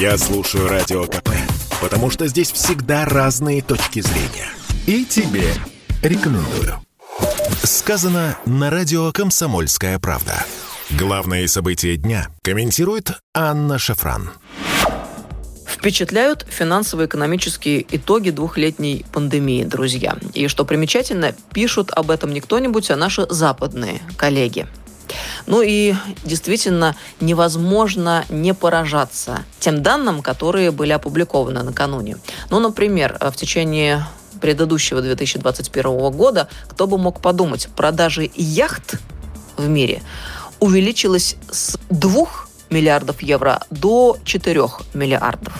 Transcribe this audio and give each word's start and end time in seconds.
Я 0.00 0.16
слушаю 0.16 0.68
Радио 0.68 1.06
КП, 1.06 1.30
потому 1.82 2.08
что 2.08 2.28
здесь 2.28 2.52
всегда 2.52 3.04
разные 3.04 3.62
точки 3.62 4.00
зрения. 4.00 4.48
И 4.86 5.04
тебе 5.04 5.52
рекомендую. 6.04 6.80
Сказано 7.64 8.38
на 8.46 8.70
радио 8.70 9.10
«Комсомольская 9.10 9.98
правда». 9.98 10.46
Главные 10.90 11.48
события 11.48 11.96
дня 11.96 12.28
комментирует 12.42 13.10
Анна 13.34 13.80
Шафран. 13.80 14.30
Впечатляют 15.66 16.46
финансово-экономические 16.48 17.84
итоги 17.90 18.30
двухлетней 18.30 19.04
пандемии, 19.12 19.64
друзья. 19.64 20.16
И 20.32 20.46
что 20.46 20.64
примечательно, 20.64 21.34
пишут 21.52 21.90
об 21.90 22.12
этом 22.12 22.32
не 22.32 22.40
кто-нибудь, 22.40 22.92
а 22.92 22.96
наши 22.96 23.26
западные 23.28 24.00
коллеги. 24.16 24.68
Ну 25.48 25.62
и 25.62 25.94
действительно 26.24 26.94
невозможно 27.20 28.26
не 28.28 28.52
поражаться 28.52 29.44
тем 29.58 29.82
данным, 29.82 30.20
которые 30.20 30.70
были 30.72 30.92
опубликованы 30.92 31.62
накануне. 31.62 32.18
Ну, 32.50 32.60
например, 32.60 33.16
в 33.18 33.32
течение 33.32 34.04
предыдущего 34.42 35.00
2021 35.00 36.10
года, 36.10 36.50
кто 36.68 36.86
бы 36.86 36.98
мог 36.98 37.22
подумать, 37.22 37.70
продажи 37.74 38.30
яхт 38.34 38.96
в 39.56 39.66
мире 39.66 40.02
увеличилась 40.60 41.36
с 41.50 41.78
2 41.88 42.26
миллиардов 42.68 43.22
евро 43.22 43.62
до 43.70 44.18
4 44.24 44.62
миллиардов. 44.92 45.54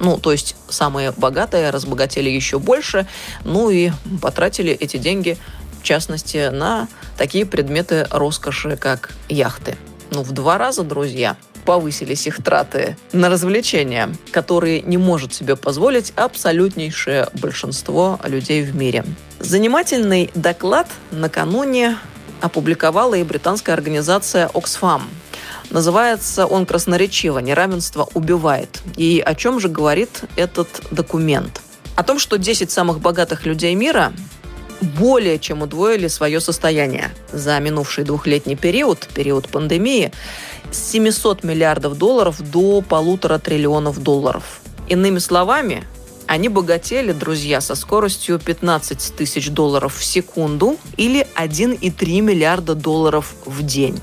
Ну, 0.00 0.16
то 0.16 0.32
есть 0.32 0.56
самые 0.70 1.12
богатые 1.12 1.68
разбогатели 1.68 2.30
еще 2.30 2.58
больше, 2.58 3.06
ну 3.44 3.68
и 3.68 3.90
потратили 4.22 4.72
эти 4.72 4.96
деньги, 4.96 5.36
в 5.84 5.86
частности, 5.86 6.48
на 6.48 6.88
такие 7.18 7.44
предметы 7.44 8.06
роскоши, 8.10 8.78
как 8.78 9.10
яхты. 9.28 9.76
Ну, 10.12 10.22
в 10.22 10.32
два 10.32 10.56
раза, 10.56 10.82
друзья, 10.82 11.36
повысились 11.66 12.26
их 12.26 12.42
траты 12.42 12.96
на 13.12 13.28
развлечения, 13.28 14.08
которые 14.32 14.80
не 14.80 14.96
может 14.96 15.34
себе 15.34 15.56
позволить 15.56 16.14
абсолютнейшее 16.16 17.28
большинство 17.34 18.18
людей 18.24 18.62
в 18.62 18.74
мире. 18.74 19.04
Занимательный 19.40 20.30
доклад 20.34 20.88
накануне 21.10 21.98
опубликовала 22.40 23.16
и 23.16 23.22
британская 23.22 23.74
организация 23.74 24.48
Oxfam. 24.54 25.02
Называется 25.68 26.46
он 26.46 26.64
красноречиво 26.64 27.40
«Неравенство 27.40 28.08
убивает». 28.14 28.80
И 28.96 29.22
о 29.24 29.34
чем 29.34 29.60
же 29.60 29.68
говорит 29.68 30.22
этот 30.36 30.68
документ? 30.90 31.60
О 31.94 32.02
том, 32.02 32.18
что 32.18 32.38
10 32.38 32.70
самых 32.70 33.00
богатых 33.00 33.44
людей 33.44 33.74
мира 33.74 34.14
более 34.80 35.38
чем 35.38 35.62
удвоили 35.62 36.08
свое 36.08 36.40
состояние 36.40 37.14
за 37.32 37.58
минувший 37.60 38.04
двухлетний 38.04 38.56
период, 38.56 39.08
период 39.14 39.48
пандемии, 39.48 40.12
с 40.70 40.90
700 40.90 41.44
миллиардов 41.44 41.96
долларов 41.96 42.40
до 42.50 42.80
полутора 42.80 43.38
триллионов 43.38 44.02
долларов. 44.02 44.60
Иными 44.88 45.18
словами, 45.18 45.84
они 46.26 46.48
богатели, 46.48 47.12
друзья, 47.12 47.60
со 47.60 47.74
скоростью 47.74 48.38
15 48.38 49.14
тысяч 49.16 49.50
долларов 49.50 49.96
в 49.96 50.04
секунду 50.04 50.78
или 50.96 51.26
1,3 51.36 52.20
миллиарда 52.20 52.74
долларов 52.74 53.34
в 53.44 53.62
день. 53.62 54.00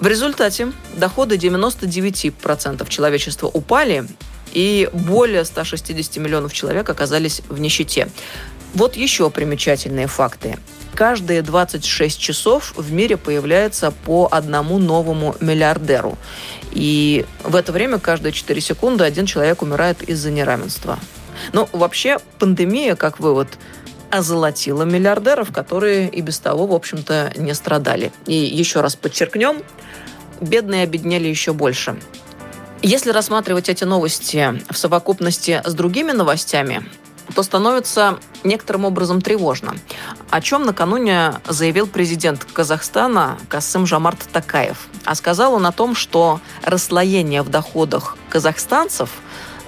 В 0.00 0.06
результате 0.06 0.72
доходы 0.96 1.36
99% 1.36 2.88
человечества 2.88 3.48
упали, 3.48 4.06
и 4.52 4.88
более 4.92 5.44
160 5.44 6.16
миллионов 6.16 6.52
человек 6.52 6.88
оказались 6.88 7.42
в 7.48 7.60
нищете. 7.60 8.08
Вот 8.74 8.96
еще 8.96 9.30
примечательные 9.30 10.06
факты. 10.06 10.58
Каждые 10.94 11.42
26 11.42 12.20
часов 12.20 12.74
в 12.76 12.92
мире 12.92 13.16
появляется 13.16 13.90
по 13.90 14.28
одному 14.30 14.78
новому 14.78 15.34
миллиардеру. 15.40 16.18
И 16.72 17.24
в 17.42 17.56
это 17.56 17.72
время 17.72 17.98
каждые 17.98 18.32
4 18.32 18.60
секунды 18.60 19.04
один 19.04 19.26
человек 19.26 19.62
умирает 19.62 20.02
из-за 20.02 20.30
неравенства. 20.30 20.98
Ну, 21.52 21.68
вообще, 21.72 22.18
пандемия, 22.38 22.96
как 22.96 23.18
вывод, 23.18 23.48
озолотила 24.10 24.82
миллиардеров, 24.82 25.52
которые 25.52 26.08
и 26.08 26.20
без 26.20 26.38
того, 26.38 26.66
в 26.66 26.74
общем-то, 26.74 27.32
не 27.36 27.54
страдали. 27.54 28.12
И 28.26 28.34
еще 28.34 28.80
раз 28.80 28.96
подчеркнем, 28.96 29.62
бедные 30.40 30.82
обеднели 30.82 31.28
еще 31.28 31.52
больше. 31.52 31.98
Если 32.82 33.10
рассматривать 33.10 33.68
эти 33.68 33.84
новости 33.84 34.60
в 34.70 34.76
совокупности 34.76 35.62
с 35.64 35.74
другими 35.74 36.12
новостями, 36.12 36.84
то 37.34 37.42
становится 37.42 38.18
некоторым 38.44 38.84
образом 38.84 39.20
тревожно. 39.20 39.74
О 40.30 40.40
чем 40.40 40.64
накануне 40.64 41.34
заявил 41.48 41.86
президент 41.86 42.44
Казахстана 42.44 43.38
Касым 43.48 43.86
Жамарт 43.86 44.20
Такаев. 44.32 44.88
А 45.04 45.14
сказал 45.14 45.54
он 45.54 45.66
о 45.66 45.72
том, 45.72 45.94
что 45.94 46.40
расслоение 46.62 47.42
в 47.42 47.48
доходах 47.48 48.16
казахстанцев 48.28 49.10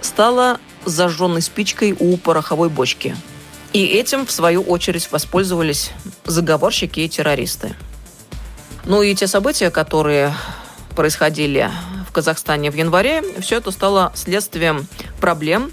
стало 0.00 0.58
зажженной 0.84 1.42
спичкой 1.42 1.96
у 1.98 2.16
пороховой 2.16 2.68
бочки. 2.68 3.16
И 3.72 3.84
этим, 3.86 4.26
в 4.26 4.30
свою 4.30 4.62
очередь, 4.62 5.10
воспользовались 5.10 5.92
заговорщики 6.24 7.00
и 7.00 7.08
террористы. 7.08 7.74
Ну 8.84 9.02
и 9.02 9.14
те 9.14 9.26
события, 9.26 9.70
которые 9.70 10.34
происходили 10.94 11.70
в 12.08 12.12
Казахстане 12.12 12.70
в 12.70 12.74
январе, 12.74 13.22
все 13.40 13.56
это 13.56 13.70
стало 13.70 14.12
следствием 14.14 14.86
проблем, 15.20 15.72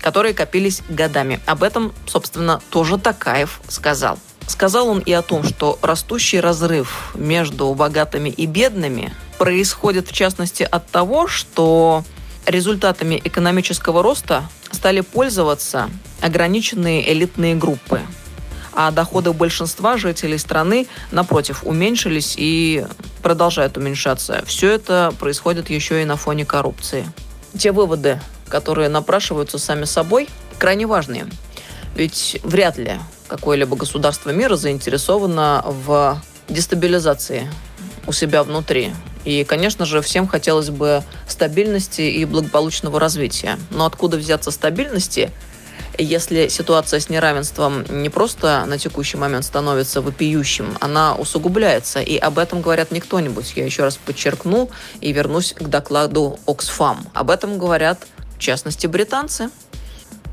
которые 0.00 0.34
копились 0.34 0.82
годами. 0.88 1.40
Об 1.46 1.62
этом, 1.62 1.92
собственно, 2.06 2.60
тоже 2.70 2.98
Такаев 2.98 3.60
сказал. 3.68 4.18
Сказал 4.46 4.88
он 4.88 4.98
и 4.98 5.12
о 5.12 5.22
том, 5.22 5.44
что 5.44 5.78
растущий 5.82 6.40
разрыв 6.40 7.12
между 7.14 7.72
богатыми 7.74 8.30
и 8.30 8.46
бедными 8.46 9.12
происходит 9.38 10.08
в 10.08 10.12
частности 10.12 10.64
от 10.64 10.88
того, 10.88 11.28
что 11.28 12.04
результатами 12.46 13.20
экономического 13.22 14.02
роста 14.02 14.44
стали 14.72 15.00
пользоваться 15.02 15.88
ограниченные 16.20 17.12
элитные 17.12 17.54
группы. 17.54 18.00
А 18.72 18.90
доходы 18.90 19.32
большинства 19.32 19.96
жителей 19.96 20.38
страны, 20.38 20.86
напротив, 21.10 21.62
уменьшились 21.64 22.34
и 22.36 22.86
продолжают 23.22 23.76
уменьшаться. 23.76 24.42
Все 24.46 24.70
это 24.70 25.12
происходит 25.18 25.70
еще 25.70 26.02
и 26.02 26.04
на 26.04 26.16
фоне 26.16 26.44
коррупции. 26.44 27.06
Те 27.58 27.72
выводы, 27.72 28.20
которые 28.50 28.88
напрашиваются 28.88 29.58
сами 29.58 29.84
собой, 29.84 30.28
крайне 30.58 30.86
важные. 30.86 31.26
Ведь 31.94 32.38
вряд 32.42 32.76
ли 32.76 32.98
какое-либо 33.28 33.76
государство 33.76 34.30
мира 34.30 34.56
заинтересовано 34.56 35.62
в 35.66 36.20
дестабилизации 36.48 37.50
у 38.06 38.12
себя 38.12 38.42
внутри. 38.42 38.92
И, 39.24 39.44
конечно 39.44 39.84
же, 39.84 40.00
всем 40.00 40.26
хотелось 40.26 40.70
бы 40.70 41.02
стабильности 41.28 42.02
и 42.02 42.24
благополучного 42.24 42.98
развития. 42.98 43.58
Но 43.70 43.84
откуда 43.84 44.16
взяться 44.16 44.50
стабильности, 44.50 45.30
если 45.98 46.48
ситуация 46.48 47.00
с 47.00 47.10
неравенством 47.10 47.84
не 47.88 48.08
просто 48.08 48.64
на 48.66 48.78
текущий 48.78 49.18
момент 49.18 49.44
становится 49.44 50.00
вопиющим, 50.00 50.76
она 50.80 51.14
усугубляется. 51.14 52.00
И 52.00 52.16
об 52.16 52.38
этом 52.38 52.62
говорят 52.62 52.90
не 52.90 53.00
кто-нибудь. 53.00 53.52
Я 53.56 53.64
еще 53.64 53.82
раз 53.82 53.98
подчеркну 53.98 54.70
и 55.00 55.12
вернусь 55.12 55.52
к 55.52 55.62
докладу 55.62 56.38
Оксфам. 56.46 57.06
Об 57.12 57.30
этом 57.30 57.58
говорят 57.58 58.06
в 58.40 58.42
частности, 58.42 58.86
британцы. 58.86 59.50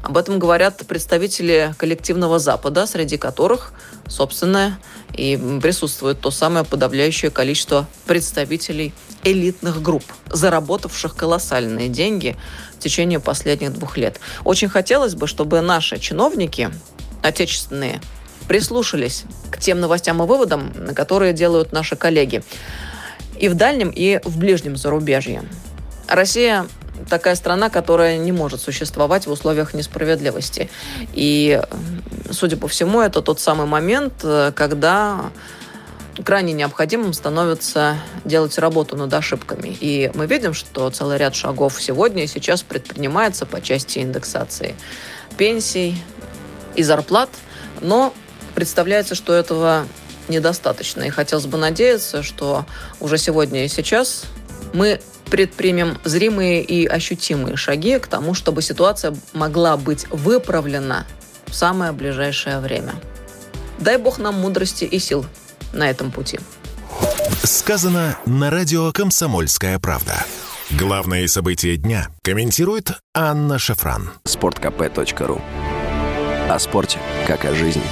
Об 0.02 0.16
этом 0.16 0.40
говорят 0.40 0.88
представители 0.88 1.76
коллективного 1.78 2.40
Запада, 2.40 2.88
среди 2.88 3.18
которых, 3.18 3.74
собственно, 4.08 4.80
и 5.14 5.38
присутствует 5.62 6.22
то 6.22 6.32
самое 6.32 6.64
подавляющее 6.64 7.32
количество 7.32 7.86
представителей 8.06 8.94
элитных 9.26 9.82
групп, 9.82 10.06
заработавших 10.28 11.18
колоссальные 11.18 11.90
деньги 11.90 12.38
в 12.78 12.80
течение 12.80 13.20
последних 13.20 13.74
двух 13.74 13.98
лет. 13.98 14.22
Очень 14.46 14.70
хотелось 14.70 15.16
бы, 15.16 15.28
чтобы 15.28 15.60
наши 15.60 16.00
чиновники, 16.00 16.72
отечественные, 17.24 18.00
прислушались 18.48 19.26
к 19.52 19.60
тем 19.60 19.82
новостям 19.82 20.24
и 20.24 20.26
выводам, 20.26 20.72
которые 20.96 21.34
делают 21.34 21.74
наши 21.74 21.98
коллеги 21.98 22.42
и 23.38 23.50
в 23.50 23.56
дальнем, 23.56 23.90
и 23.90 24.22
в 24.24 24.38
ближнем 24.38 24.78
зарубежье. 24.78 25.44
Россия 26.08 26.68
такая 27.10 27.36
страна, 27.36 27.70
которая 27.70 28.18
не 28.18 28.32
может 28.32 28.62
существовать 28.62 29.28
в 29.28 29.32
условиях 29.32 29.74
несправедливости. 29.74 30.70
И, 31.14 31.62
судя 32.32 32.58
по 32.58 32.68
всему, 32.68 33.02
это 33.02 33.22
тот 33.22 33.40
самый 33.40 33.68
момент, 33.68 34.14
э, 34.24 34.52
когда 34.56 35.32
крайне 36.24 36.54
необходимым 36.54 37.14
становится 37.14 37.98
делать 38.26 38.58
работу 38.58 38.96
над 38.96 39.14
ошибками. 39.14 39.76
И 39.80 40.12
мы 40.16 40.26
видим, 40.26 40.54
что 40.54 40.90
целый 40.90 41.18
ряд 41.18 41.36
шагов 41.36 41.82
сегодня 41.82 42.24
и 42.24 42.28
сейчас 42.28 42.64
предпринимается 42.64 43.46
по 43.46 43.62
части 43.62 44.00
индексации 44.00 44.76
пенсий 45.38 46.02
и 46.76 46.84
зарплат, 46.84 47.30
но 47.82 48.14
представляется, 48.56 49.14
что 49.14 49.34
этого 49.34 49.86
недостаточно. 50.28 51.04
И 51.04 51.10
хотелось 51.10 51.46
бы 51.46 51.58
надеяться, 51.58 52.24
что 52.24 52.66
уже 53.00 53.18
сегодня 53.18 53.66
и 53.66 53.68
сейчас 53.68 54.24
мы 54.78 55.02
предпримем 55.26 55.98
зримые 56.04 56.64
и 56.64 56.86
ощутимые 56.86 57.58
шаги 57.58 57.98
к 57.98 58.08
тому, 58.08 58.36
чтобы 58.36 58.62
ситуация 58.62 59.16
могла 59.34 59.76
быть 59.76 60.06
выправлена 60.12 61.08
в 61.48 61.56
самое 61.56 61.92
ближайшее 61.92 62.60
время. 62.60 62.94
Дай 63.80 63.98
Бог 63.98 64.20
нам 64.20 64.36
мудрости 64.36 64.86
и 64.86 65.00
сил 65.00 65.26
на 65.74 65.90
этом 65.90 66.12
пути. 66.12 66.40
Сказано 67.44 68.18
на 68.26 68.52
радио 68.52 68.92
«Комсомольская 68.92 69.80
правда». 69.80 70.26
Главные 70.70 71.28
события 71.28 71.76
дня 71.78 72.10
комментирует 72.24 72.92
Анна 73.14 73.58
Шафран. 73.58 74.12
Спорткп.ру 74.26 75.42
О 76.50 76.60
спорте, 76.60 77.00
как 77.26 77.46
о 77.46 77.56
жизни. 77.56 77.84